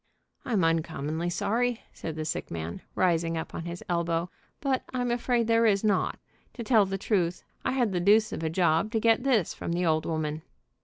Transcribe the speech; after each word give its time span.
"I'm 0.45 0.63
uncommonly 0.63 1.29
sorry," 1.29 1.83
said 1.93 2.15
the 2.15 2.25
sick 2.25 2.49
man, 2.49 2.81
rising 2.95 3.37
up 3.37 3.53
on 3.53 3.65
his 3.65 3.83
elbow, 3.87 4.31
"but 4.59 4.81
I'm 4.95 5.11
afraid 5.11 5.45
there 5.45 5.67
is 5.67 5.83
not. 5.83 6.17
To 6.55 6.63
tell 6.63 6.87
the 6.87 6.97
truth, 6.97 7.43
I 7.63 7.73
had 7.73 7.91
the 7.91 7.99
deuce 7.99 8.31
of 8.33 8.41
a 8.41 8.49
job 8.49 8.91
to 8.93 8.99
get 8.99 9.21
this 9.21 9.53
from 9.53 9.73
the 9.73 9.85
old 9.85 10.07
woman." 10.07 10.41